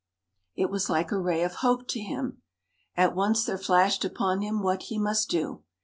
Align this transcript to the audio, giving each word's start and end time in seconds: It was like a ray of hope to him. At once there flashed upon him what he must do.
It 0.55 0.71
was 0.71 0.89
like 0.89 1.11
a 1.11 1.19
ray 1.21 1.43
of 1.43 1.53
hope 1.61 1.87
to 1.89 1.99
him. 1.99 2.41
At 2.97 3.13
once 3.15 3.45
there 3.45 3.59
flashed 3.59 4.03
upon 4.03 4.41
him 4.41 4.63
what 4.63 4.81
he 4.89 4.97
must 4.97 5.29
do. 5.29 5.61